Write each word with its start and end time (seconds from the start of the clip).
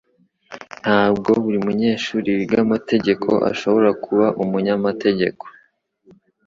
Ntabwo 0.81 1.29
buri 1.43 1.57
munyeshuri 1.65 2.29
wiga 2.37 2.57
amategeko 2.65 3.29
ashobora 3.51 3.89
kuba 4.03 4.25
umunyamategeko. 4.43 5.43